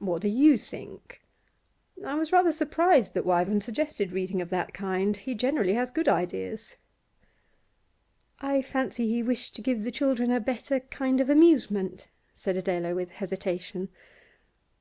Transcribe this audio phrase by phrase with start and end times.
[0.00, 1.22] 'What do you think?
[2.04, 6.08] I am rather surprised that Wyvern suggested reading of that kind; he generally has good
[6.08, 6.76] ideas.'
[8.40, 12.96] 'I fancy he wished to give the children a better kind of amusement,' said Adela,
[12.96, 13.90] with hesitation.